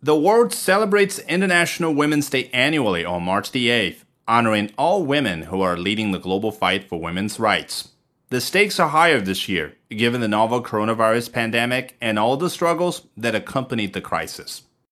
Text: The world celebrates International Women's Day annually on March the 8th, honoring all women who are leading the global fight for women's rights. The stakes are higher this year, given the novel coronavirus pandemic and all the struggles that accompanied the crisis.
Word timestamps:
The 0.00 0.14
world 0.14 0.54
celebrates 0.54 1.18
International 1.18 1.92
Women's 1.92 2.30
Day 2.30 2.50
annually 2.52 3.04
on 3.04 3.24
March 3.24 3.50
the 3.50 3.66
8th, 3.66 4.04
honoring 4.28 4.70
all 4.78 5.04
women 5.04 5.42
who 5.42 5.60
are 5.60 5.76
leading 5.76 6.12
the 6.12 6.20
global 6.20 6.52
fight 6.52 6.88
for 6.88 7.00
women's 7.00 7.40
rights. 7.40 7.88
The 8.28 8.40
stakes 8.40 8.78
are 8.78 8.90
higher 8.90 9.20
this 9.20 9.48
year, 9.48 9.74
given 9.90 10.20
the 10.20 10.28
novel 10.28 10.62
coronavirus 10.62 11.32
pandemic 11.32 11.96
and 12.00 12.16
all 12.16 12.36
the 12.36 12.48
struggles 12.48 13.08
that 13.16 13.34
accompanied 13.34 13.92
the 13.92 14.00
crisis. 14.00 14.62